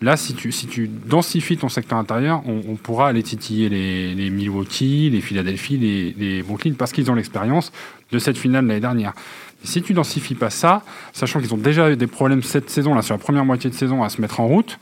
[0.01, 4.15] Là, si tu, si tu densifies ton secteur intérieur, on, on pourra aller titiller les,
[4.15, 7.73] les Milwaukee, les Philadelphie, les, les Brooklyn, parce qu'ils ont l'expérience
[8.13, 9.13] de cette finale l'année dernière.
[9.65, 10.83] Si tu densifies pas ça,
[11.13, 13.75] sachant qu'ils ont déjà eu des problèmes cette saison, là, sur la première moitié de
[13.75, 14.79] saison, à se mettre en route,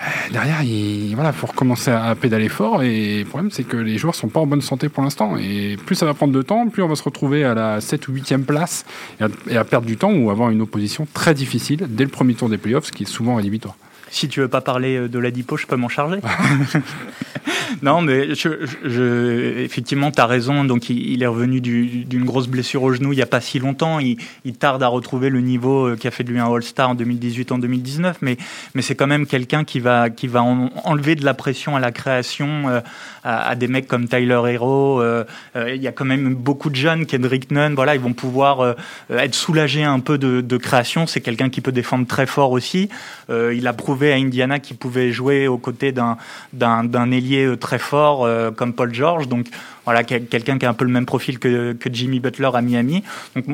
[0.00, 2.84] euh, derrière, il voilà, faut recommencer à, pédaler fort.
[2.84, 5.36] Et le problème, c'est que les joueurs sont pas en bonne santé pour l'instant.
[5.38, 8.06] Et plus ça va prendre de temps, plus on va se retrouver à la 7
[8.06, 8.84] ou 8e place
[9.18, 12.10] et à, et à perdre du temps ou avoir une opposition très difficile dès le
[12.10, 13.76] premier tour des playoffs, ce qui est souvent rédhibitoire.
[14.10, 16.20] Si tu veux pas parler euh, de l'Adipo, je peux m'en charger.
[17.82, 18.48] non, mais je,
[18.84, 20.64] je- effectivement, tu as raison.
[20.64, 23.58] Donc, il, est revenu du- d'une grosse blessure au genou il n'y a pas si
[23.58, 23.98] longtemps.
[23.98, 24.16] Il,
[24.58, 27.52] tarde à retrouver le niveau euh, qui a fait de lui un All-Star en 2018,
[27.52, 28.18] en 2019.
[28.22, 28.36] Mais,
[28.74, 31.80] mais c'est quand même quelqu'un qui va, qui va en- enlever de la pression à
[31.80, 32.80] la création euh,
[33.24, 35.00] à, des mecs comme Tyler Hero.
[35.02, 35.24] Euh,
[35.56, 37.74] Il y a quand même beaucoup de jeunes, Kendrick Nunn.
[37.74, 38.74] Voilà, ils vont pouvoir
[39.10, 41.06] être soulagés un peu de, de création.
[41.06, 42.88] C'est quelqu'un qui peut défendre très fort aussi.
[43.30, 48.50] Il a prouvé à Indiana qu'il pouvait jouer aux côtés d'un ailier très fort euh,
[48.50, 49.28] comme Paul George.
[49.28, 49.46] Donc
[49.84, 52.60] voilà, quel- quelqu'un qui a un peu le même profil que, que Jimmy Butler à
[52.62, 53.02] Miami.
[53.34, 53.46] Donc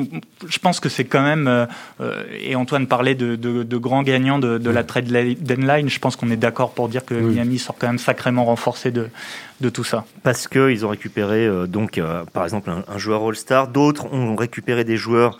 [0.47, 1.47] je pense que c'est quand même.
[1.47, 1.65] euh,
[2.01, 5.05] euh, et Antoine parlait de, de, de grands gagnants de, de la trade
[5.39, 5.89] deadline.
[5.89, 7.35] Je pense qu'on est d'accord pour dire que Oui.
[7.35, 9.09] Miami sort quand même sacrément renforcé de,
[9.61, 10.05] de tout ça.
[10.23, 12.01] Parce qu'ils ont récupéré, donc,
[12.33, 13.67] par exemple, un, un joueur All-Star.
[13.67, 15.37] D'autres ont récupéré des joueurs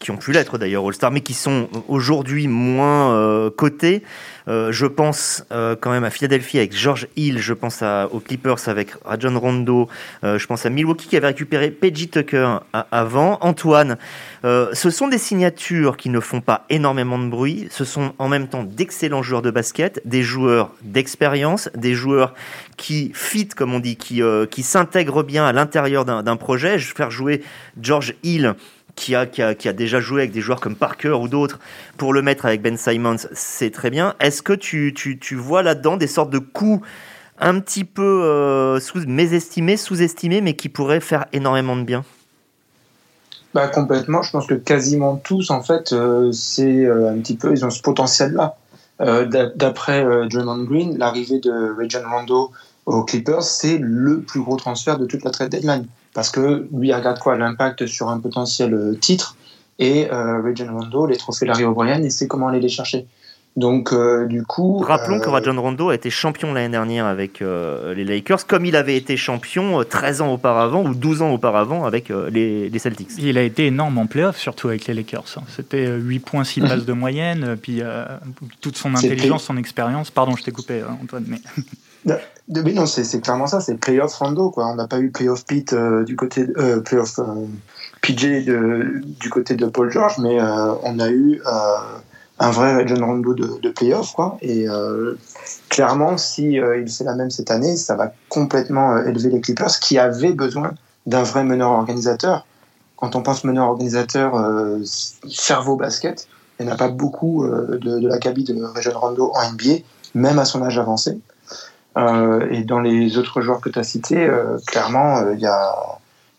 [0.00, 4.02] qui ont pu l'être d'ailleurs All-Star, mais qui sont aujourd'hui moins euh, cotés.
[4.48, 8.18] Euh, je pense euh, quand même à Philadelphie avec George Hill, je pense à, aux
[8.18, 9.88] Clippers avec Rajon Rondo,
[10.22, 12.56] je pense à Milwaukee qui avait récupéré Peggy Tucker
[12.90, 13.38] avant.
[13.42, 13.98] Antoine,
[14.42, 18.48] ce sont des signatures qui ne font pas énormément de bruit, ce sont en même
[18.48, 22.34] temps d'excellents joueurs de basket, des joueurs d'expérience, des joueurs
[22.78, 26.78] qui fit, comme on dit, qui, qui s'intègrent bien à l'intérieur d'un projet.
[26.78, 27.42] Je vais faire jouer
[27.80, 28.54] George Hill
[29.00, 31.58] qui a, déjà joué avec des joueurs comme Parker ou d'autres,
[31.96, 34.14] pour le mettre avec Ben Simons, c'est très bien.
[34.20, 34.92] Est-ce que tu,
[35.34, 36.86] vois là-dedans des sortes de coups
[37.38, 42.04] un petit peu euh, sous, mésestimés, sous-estimés, mais qui pourraient faire énormément de bien?
[43.54, 44.22] Bah, complètement.
[44.22, 47.70] Je pense que quasiment tous, en fait, euh, c'est euh, un petit peu, ils ont
[47.70, 48.56] ce potentiel-là.
[49.00, 52.50] Euh, d'a- D'après Draymond Green, l'arrivée de Rajon Rondo
[52.84, 55.86] aux Clippers, c'est le plus gros transfert de toute la trade deadline.
[56.14, 57.36] Parce que lui, il regarde quoi?
[57.36, 59.36] L'impact sur un potentiel euh, titre.
[59.78, 63.06] Et euh, Rajon Rondo, les trophées Larry O'Brien, il sait comment aller les chercher.
[63.56, 64.78] Donc, euh, du coup.
[64.78, 68.64] Rappelons euh, que Rajon Rondo a été champion l'année dernière avec euh, les Lakers, comme
[68.64, 72.68] il avait été champion euh, 13 ans auparavant ou 12 ans auparavant avec euh, les,
[72.68, 73.10] les Celtics.
[73.18, 75.24] Il a été énorme en playoff, surtout avec les Lakers.
[75.36, 75.42] hein.
[75.48, 78.04] C'était euh, 8 points, 6 passes de moyenne, puis euh,
[78.60, 80.10] toute son intelligence, son expérience.
[80.10, 81.24] Pardon, je t'ai coupé, Antoine.
[81.26, 81.38] Mais...
[82.04, 84.50] Mais non, c'est clairement ça, c'est playoff Rondo.
[84.50, 84.66] Quoi.
[84.66, 87.46] On n'a pas eu playoff Pete euh, du côté de, euh, euh,
[88.02, 91.50] PJ de, du côté de Paul George, mais euh, on a eu euh,
[92.40, 94.12] un vrai John Rondo de, de playoff.
[94.12, 94.38] Quoi.
[94.40, 95.14] Et euh,
[95.68, 99.40] clairement, si euh, il fait la même cette année, ça va complètement euh, élever les
[99.40, 100.72] Clippers qui avaient besoin
[101.06, 102.46] d'un vrai meneur organisateur.
[102.96, 104.78] Quand on pense meneur organisateur, euh,
[105.28, 109.32] cerveau basket, il n'y en a pas beaucoup euh, de, la cabine de Rajon Rondo
[109.34, 109.82] en NBA,
[110.14, 111.18] même à son âge avancé.
[111.96, 115.46] Euh, et dans les autres joueurs que tu as cités, euh, clairement, euh, il y
[115.46, 115.74] a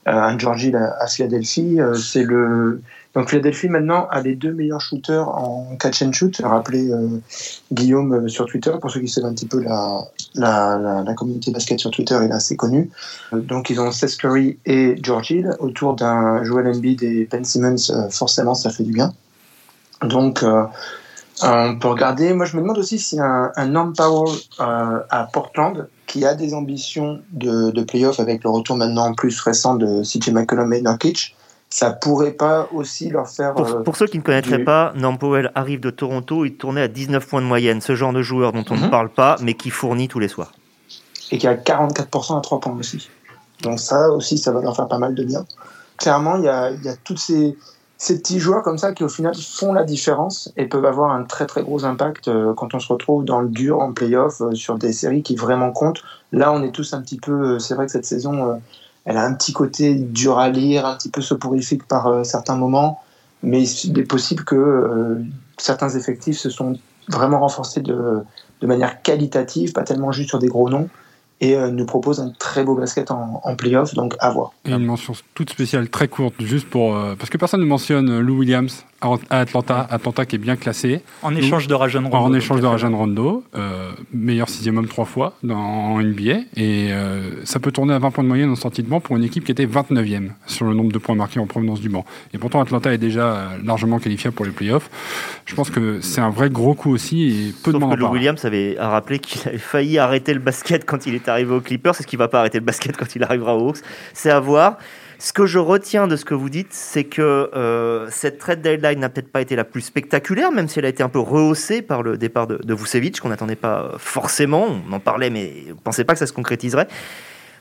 [0.05, 1.77] un Georgie à, Philadelphie.
[1.95, 2.81] c'est le,
[3.13, 6.41] Donc Philadelphie maintenant a les deux meilleurs shooters en catch and shoot.
[6.43, 7.21] Rappelez euh,
[7.71, 9.99] Guillaume sur Twitter, pour ceux qui savent un petit peu la,
[10.33, 12.89] la, la, communauté basket sur Twitter, il est assez connu.
[13.31, 18.09] Donc ils ont Seth Curry et George Hill autour d'un Joel Embiid et Ben Simmons.
[18.09, 19.13] forcément, ça fait du bien.
[20.01, 20.43] Donc
[21.43, 22.33] on peut regarder.
[22.33, 26.53] Moi, je me demande aussi a un, un Norm Powell à Portland qui a des
[26.53, 30.81] ambitions de, de playoff avec le retour maintenant en plus récent de CJ McCollum et
[30.81, 31.35] Nurkic
[31.71, 33.53] ça pourrait pas aussi leur faire.
[33.55, 36.87] Pour, euh, ceux qui ne connaîtraient pas, Norm Powell arrive de Toronto, il tournait à
[36.89, 38.89] 19 points de moyenne, ce genre de joueur dont on ne mhm.
[38.89, 40.51] parle pas, mais qui fournit tous les soirs.
[41.31, 43.09] Et qui a 44% à 3 points aussi.
[43.61, 45.45] Donc ça aussi, ça va leur faire pas mal de bien.
[45.97, 47.55] Clairement, il y a, y a tous ces,
[48.01, 51.23] ces, petits joueurs comme ça qui au final font la différence et peuvent avoir un
[51.23, 54.53] très très gros impact euh, quand on se retrouve dans le dur en playoff euh,
[54.53, 56.01] sur des séries qui vraiment comptent.
[56.31, 57.59] Là, on est tous un petit peu.
[57.59, 58.59] c'est vrai que cette saison
[59.05, 62.55] elle a un petit côté dur à lire, un petit peu soporifique par euh, certains
[62.55, 63.01] moments,
[63.41, 65.23] mais il est possible que euh,
[65.57, 68.19] certains effectifs se sont vraiment renforcés de,
[68.61, 70.87] de manière qualitative, pas tellement juste sur des gros noms
[71.41, 74.53] et euh, nous propose un très beau basket en, en playoff, donc à voir.
[74.65, 76.97] Et une mention toute spéciale, très courte, juste pour.
[77.17, 81.01] parce que personne ne mentionne Lou Williams, à Atlanta, Atlanta qui est bien classé.
[81.23, 82.15] En échange de Rajon Rondo.
[82.15, 86.31] En échange de Rajon Rondo, euh, meilleur sixième homme trois fois dans, en NBA.
[86.55, 89.17] Et euh, ça peut tourner à 20 points de moyenne en sortie de banc pour
[89.17, 92.05] une équipe qui était 29e sur le nombre de points marqués en provenance du banc.
[92.33, 94.89] Et pourtant, Atlanta est déjà euh, largement qualifié pour les playoffs.
[95.45, 98.07] Je pense que c'est un vrai gros coup aussi et peu Sauf de que Lou
[98.07, 101.95] Williams avait rappelé qu'il avait failli arrêter le basket quand il est arrivé aux Clippers.
[101.95, 103.79] C'est ce qu'il va pas arrêter le basket quand il arrivera aux Hawks.
[104.13, 104.77] C'est à voir.
[105.23, 108.97] Ce que je retiens de ce que vous dites, c'est que euh, cette trade deadline
[108.97, 111.83] n'a peut-être pas été la plus spectaculaire, même si elle a été un peu rehaussée
[111.83, 114.65] par le départ de, de Vucevic, qu'on n'attendait pas forcément.
[114.89, 116.87] On en parlait, mais on ne pensait pas que ça se concrétiserait.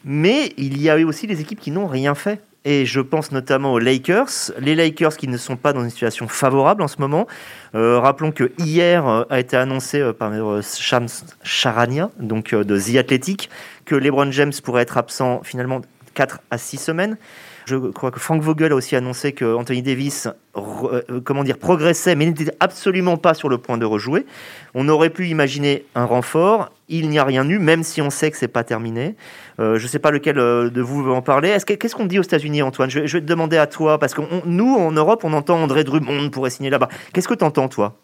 [0.07, 2.41] Mais il y a eu aussi des équipes qui n'ont rien fait.
[2.65, 4.53] Et je pense notamment aux Lakers.
[4.59, 7.27] Les Lakers qui ne sont pas dans une situation favorable en ce moment.
[7.75, 11.09] Euh, rappelons que hier euh, a été annoncé par Shams
[11.43, 13.51] Charania, donc de The Athletic,
[13.85, 15.83] que LeBron James pourrait être absent finalement
[16.15, 17.19] 4 à 6 semaines.
[17.67, 22.17] Je crois que Frank Vogel a aussi annoncé que Anthony Davis euh, comment dire, progressait,
[22.17, 24.27] mais n'était absolument pas sur le point de rejouer.
[24.75, 26.73] On aurait pu imaginer un renfort.
[26.89, 29.15] Il n'y a rien eu, même si on sait que c'est pas terminé.
[29.61, 31.57] Euh, je ne sais pas lequel euh, de vous veut en parler.
[31.65, 32.91] Qu'est-ce qu'on dit aux États-Unis, Antoine?
[32.91, 36.31] Je vais, te demander à toi, parce que nous, en Europe, on entend André Drummond
[36.31, 36.89] pourrait signer là-bas.
[37.13, 37.97] Qu'est-ce que tu entends, toi?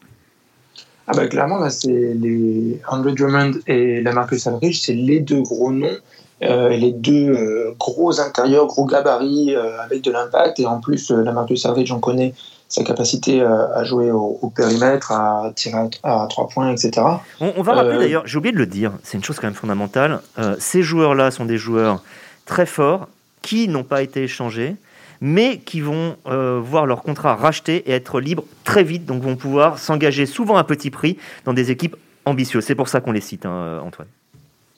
[1.08, 5.70] Ah bah clairement c'est les André Drummond et la Marcus Aldridge c'est les deux gros
[5.70, 5.96] noms
[6.40, 10.60] les deux euh, gros intérieurs, gros gabarits euh, avec de l'impact.
[10.60, 12.34] Et en plus, la marque de Savage, j'en connais
[12.68, 17.00] sa capacité à jouer au, périmètre, à tirer à, trois points, etc.
[17.40, 20.20] On, va rappeler d'ailleurs, j'ai oublié de le dire, c'est une chose quand même fondamentale.
[20.58, 22.02] ces joueurs-là sont des joueurs
[22.44, 23.06] très forts
[23.40, 24.74] qui n'ont pas été échangés
[25.20, 29.78] mais qui vont voir leur contrat racheté et être libres très vite, donc vont pouvoir
[29.78, 31.94] s'engager souvent à petit prix dans des équipes
[32.24, 32.64] ambitieuses.
[32.64, 34.08] C'est pour ça qu'on les cite, hein, Antoine.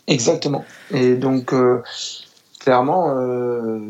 [0.08, 0.64] Exactement.
[0.92, 1.82] Et donc, euh,
[2.58, 3.80] clairement, euh,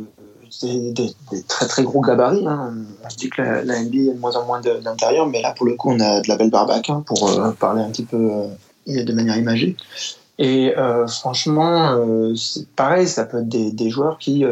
[0.50, 1.14] c'est des,
[1.46, 2.46] très très gros gabarits.
[2.46, 2.74] Hein.
[3.04, 5.66] On dit que la, la NBA a de moins en moins d'intérieur, mais là, pour
[5.66, 8.48] le coup, on a de la belle barbaque, hein, pour euh, parler un petit peu
[8.86, 9.76] de manière imagée.
[10.38, 10.72] Et
[11.08, 11.98] franchement,
[12.36, 14.44] c'est pareil, ça peut être des joueurs qui,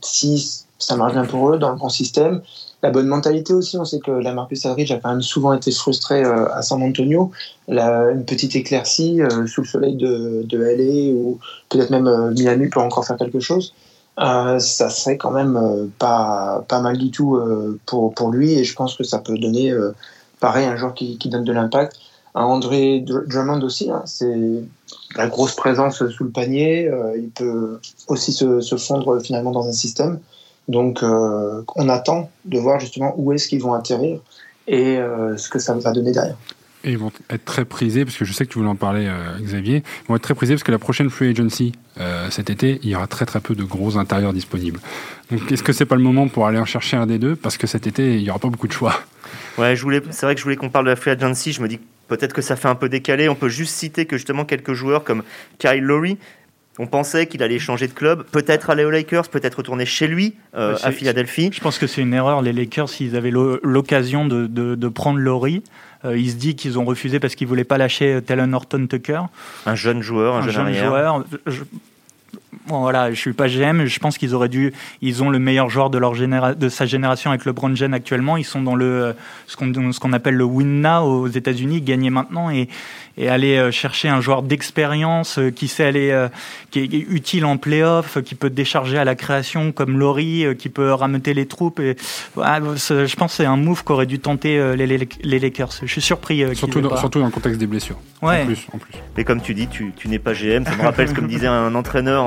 [0.00, 2.42] si ça marche bien pour eux dans le bon système,
[2.82, 3.76] la bonne mentalité aussi.
[3.78, 6.82] On sait que la Marcus Aldridge a quand même souvent été frustré euh, à San
[6.82, 7.30] Antonio.
[7.68, 12.68] Une petite éclaircie euh, sous le soleil de, de LA ou peut-être même euh, Miami
[12.68, 13.74] pour encore faire quelque chose.
[14.18, 14.58] ça
[14.90, 17.38] serait quand même pas, pas mal du tout
[17.86, 19.74] pour, pour lui et je pense que ça peut donner
[20.40, 21.96] pareil un joueur qui, qui donne de l'impact.
[22.34, 24.62] André Drummond aussi, hein, c'est
[25.16, 26.90] la grosse présence sous le panier.
[27.16, 30.18] il peut aussi se, fondre finalement dans un système.
[30.68, 34.20] Donc, euh, on attend de voir justement où est-ce qu'ils vont atterrir
[34.66, 36.36] et euh, ce que ça va donner derrière.
[36.84, 39.06] Et ils vont être très prisés, parce que je sais que tu voulais en parler,
[39.06, 39.82] euh, Xavier.
[40.04, 41.72] Ils vont être très prisés parce que la prochaine free agency
[42.30, 44.80] cet été, il y aura très très peu de gros intérieurs disponibles.
[45.30, 47.34] Donc, est-ce que c'est pas le moment pour aller en chercher un des deux?
[47.36, 49.00] Parce que cet été, il n'y aura pas beaucoup de choix.
[49.56, 50.02] Ouais, je voulais.
[50.10, 51.52] C'est vrai que je voulais qu'on parle de la free agency.
[51.52, 53.28] Je me dis peut-être que ça fait un peu décalé.
[53.30, 55.22] On peut juste citer que justement quelques joueurs comme
[55.58, 56.18] Kyle Lowry,
[56.78, 60.34] on pensait qu'il allait changer de club, peut-être aller aux Lakers, peut-être retourner chez lui
[60.54, 61.50] euh, à Philadelphie.
[61.52, 62.42] Je pense que c'est une erreur.
[62.42, 65.62] Les Lakers, s'ils avaient l'occasion de, prendre Laurie,
[66.04, 69.22] euh, il se dit qu'ils ont refusé parce qu'ils voulaient pas lâcher Talon Horton Tucker.
[69.64, 71.24] Un jeune joueur, un, jeune, joueur.
[72.66, 75.70] Bon, voilà, je suis pas GM, je pense qu'ils auraient dû, ils ont le meilleur
[75.70, 78.36] joueur de leur généra de sa génération avec LeBron James actuellement.
[78.36, 79.14] Ils sont dans le
[79.46, 82.68] ce qu'on ce qu'on appelle le win now aux États-Unis, gagner maintenant et
[83.18, 86.28] et aller euh, chercher un joueur d'expérience euh, qui sait aller, euh,
[86.70, 90.92] qui est utile en playoff, qui peut décharger à la création comme Laurie, qui peut
[90.92, 91.80] rameuter les troupes.
[91.80, 91.96] Et,
[92.36, 95.72] je pense que c'est un move qu'aurait dû tenter les, les, Lakers.
[95.82, 96.44] Je suis surpris.
[96.54, 97.98] Surtout, dans, surtout dans le contexte des blessures.
[98.22, 98.42] Ouais.
[98.42, 98.92] En plus, en plus.
[99.16, 100.64] Mais comme tu dis, tu, tu n'es pas GM.
[100.64, 102.26] Ça me rappelle ce que me disait un entraîneur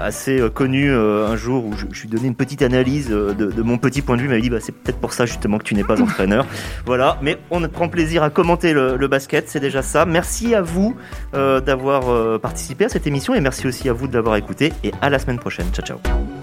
[0.00, 3.78] assez connu un jour où je, je, lui donnais une petite analyse de, de mon
[3.78, 4.28] petit point de vue.
[4.28, 6.46] Il m'avait dit bah, c'est peut-être pour ça justement que tu n'es pas entraîneur.
[6.86, 9.48] voilà, mais on prend plaisir à commenter le, le basket.
[9.48, 10.04] C'est déjà ça.
[10.06, 10.96] Merci à vous
[11.34, 14.72] euh, d'avoir euh, participé à cette émission et merci aussi à vous de l'avoir écouté
[14.84, 15.66] et à la semaine prochaine.
[15.72, 16.39] Ciao ciao.